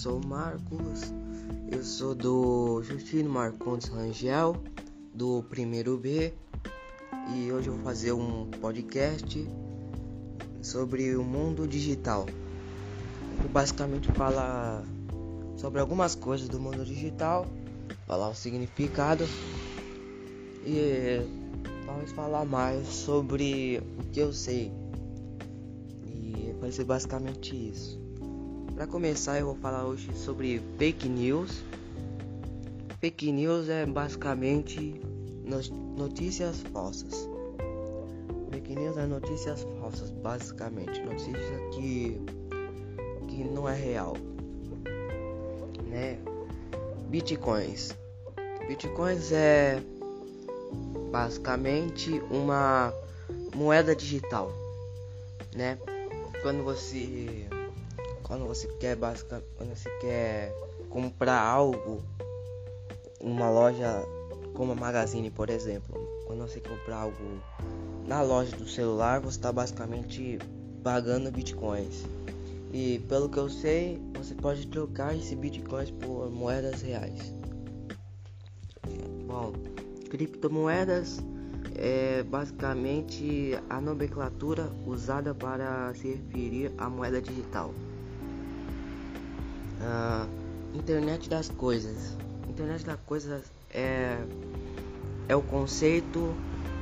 sou 0.00 0.18
o 0.18 0.26
Marcos, 0.26 1.12
eu 1.70 1.84
sou 1.84 2.14
do 2.14 2.82
Justino 2.82 3.28
Marcondes 3.28 3.88
Rangel, 3.88 4.56
do 5.14 5.42
primeiro 5.42 5.98
B, 5.98 6.32
e 7.34 7.52
hoje 7.52 7.68
eu 7.68 7.74
vou 7.74 7.84
fazer 7.84 8.12
um 8.12 8.46
podcast 8.46 9.46
sobre 10.62 11.14
o 11.16 11.22
mundo 11.22 11.68
digital. 11.68 12.24
Vou 13.42 13.50
basicamente 13.50 14.10
falar 14.12 14.82
sobre 15.58 15.80
algumas 15.80 16.14
coisas 16.14 16.48
do 16.48 16.58
mundo 16.58 16.82
digital, 16.82 17.46
falar 18.06 18.30
o 18.30 18.34
significado 18.34 19.24
e 20.64 21.20
talvez 21.84 22.10
falar 22.12 22.46
mais 22.46 22.86
sobre 22.88 23.82
o 23.98 24.04
que 24.10 24.20
eu 24.20 24.32
sei. 24.32 24.72
E 26.06 26.54
vai 26.58 26.72
ser 26.72 26.84
basicamente 26.84 27.54
isso. 27.54 28.09
Para 28.80 28.86
começar, 28.86 29.38
eu 29.38 29.44
vou 29.44 29.56
falar 29.56 29.84
hoje 29.84 30.10
sobre 30.16 30.58
fake 30.78 31.06
news. 31.06 31.62
Fake 32.98 33.30
news 33.30 33.68
é 33.68 33.84
basicamente 33.84 34.98
notícias 35.98 36.62
falsas. 36.72 37.28
Fake 38.50 38.74
news 38.74 38.96
é 38.96 39.04
notícias 39.04 39.66
falsas, 39.78 40.10
basicamente, 40.10 40.98
notícia 41.02 41.34
que 41.74 42.22
que 43.28 43.44
não 43.44 43.68
é 43.68 43.74
real, 43.74 44.16
né? 45.86 46.18
Bitcoins. 47.10 47.94
Bitcoins 48.66 49.30
é 49.30 49.82
basicamente 51.12 52.18
uma 52.30 52.94
moeda 53.54 53.94
digital, 53.94 54.50
né? 55.54 55.78
Quando 56.40 56.64
você 56.64 57.46
quando 58.30 58.46
você 58.46 58.68
quer 58.78 58.94
basic, 58.94 59.28
quando 59.56 59.74
você 59.74 59.90
quer 59.98 60.54
comprar 60.88 61.40
algo 61.40 62.00
numa 63.20 63.50
loja 63.50 64.06
como 64.54 64.70
a 64.70 64.74
Magazine, 64.76 65.32
por 65.32 65.50
exemplo, 65.50 65.98
quando 66.28 66.42
você 66.42 66.60
comprar 66.60 66.98
algo 66.98 67.16
na 68.06 68.22
loja 68.22 68.56
do 68.56 68.68
celular, 68.68 69.20
você 69.20 69.36
está 69.36 69.50
basicamente 69.50 70.38
pagando 70.84 71.28
bitcoins. 71.32 72.04
E 72.72 73.00
pelo 73.08 73.28
que 73.28 73.36
eu 73.36 73.48
sei, 73.48 74.00
você 74.16 74.32
pode 74.36 74.64
trocar 74.68 75.12
esse 75.16 75.34
bitcoins 75.34 75.90
por 75.90 76.30
moedas 76.30 76.82
reais. 76.82 77.34
Bom, 79.26 79.52
criptomoedas 80.08 81.18
é 81.74 82.22
basicamente 82.22 83.58
a 83.68 83.80
nomenclatura 83.80 84.70
usada 84.86 85.34
para 85.34 85.92
se 85.94 86.12
referir 86.12 86.72
à 86.78 86.88
moeda 86.88 87.20
digital. 87.20 87.74
Uh, 89.80 90.28
internet 90.76 91.28
das 91.28 91.48
coisas. 91.48 92.16
Internet 92.48 92.84
das 92.84 92.98
coisas 93.06 93.44
é, 93.72 94.18
é 95.28 95.34
o 95.34 95.40
conceito 95.40 96.34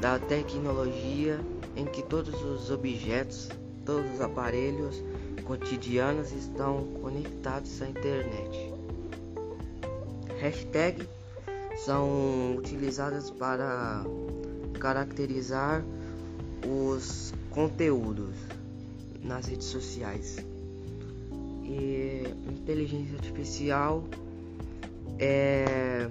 da 0.00 0.18
tecnologia 0.18 1.40
em 1.76 1.84
que 1.84 2.02
todos 2.02 2.34
os 2.42 2.70
objetos, 2.70 3.48
todos 3.84 4.10
os 4.14 4.20
aparelhos 4.20 5.02
cotidianos 5.44 6.32
estão 6.32 6.84
conectados 7.00 7.80
à 7.80 7.88
internet. 7.88 8.72
Hashtags 10.40 11.06
são 11.84 12.56
utilizadas 12.56 13.30
para 13.30 14.04
caracterizar 14.80 15.84
os 16.66 17.32
conteúdos 17.50 18.34
nas 19.22 19.46
redes 19.46 19.66
sociais 19.66 20.49
e 21.70 22.24
inteligência 22.50 23.14
artificial 23.14 24.04
é 25.18 26.10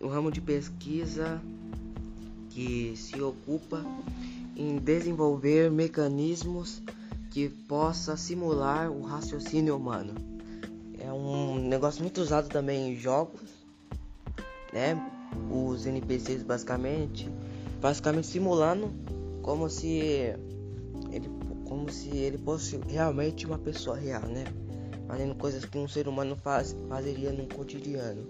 o 0.00 0.06
ramo 0.06 0.30
de 0.30 0.40
pesquisa 0.40 1.40
que 2.50 2.94
se 2.96 3.20
ocupa 3.20 3.84
em 4.56 4.76
desenvolver 4.78 5.70
mecanismos 5.70 6.82
que 7.30 7.48
possa 7.48 8.16
simular 8.16 8.90
o 8.90 9.02
raciocínio 9.02 9.76
humano. 9.76 10.14
É 10.98 11.12
um 11.12 11.58
negócio 11.58 12.02
muito 12.02 12.20
usado 12.20 12.48
também 12.48 12.92
em 12.92 12.96
jogos, 12.96 13.48
né? 14.72 15.00
Os 15.50 15.86
NPCs 15.86 16.42
basicamente, 16.42 17.30
basicamente 17.80 18.26
simulando 18.26 18.90
como 19.42 19.70
se 19.70 20.34
ele, 21.10 21.30
como 21.64 21.90
se 21.90 22.08
ele 22.08 22.38
fosse 22.38 22.78
realmente 22.88 23.46
uma 23.46 23.58
pessoa 23.58 23.96
real, 23.96 24.22
né? 24.22 24.44
Fazendo 25.08 25.34
coisas 25.34 25.64
que 25.64 25.78
um 25.78 25.88
ser 25.88 26.06
humano 26.06 26.36
faz, 26.36 26.76
fazeria 26.88 27.32
no 27.32 27.46
cotidiano. 27.46 28.24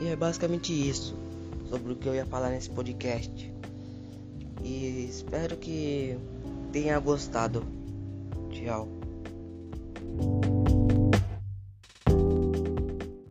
E 0.00 0.06
é 0.06 0.16
basicamente 0.16 0.72
isso 0.72 1.14
sobre 1.68 1.92
o 1.92 1.96
que 1.96 2.08
eu 2.08 2.14
ia 2.14 2.24
falar 2.24 2.50
nesse 2.50 2.70
podcast. 2.70 3.52
E 4.62 5.06
espero 5.10 5.56
que 5.56 6.16
tenha 6.72 6.98
gostado. 7.00 7.64
Tchau. 8.50 8.88